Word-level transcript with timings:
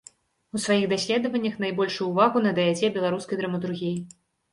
У 0.59 0.59
сваіх 0.61 0.85
даследаваннях 0.93 1.59
найбольшую 1.63 2.07
ўвагу 2.13 2.41
надаяце 2.47 2.89
беларускай 2.97 3.39
драматургіі. 3.43 3.93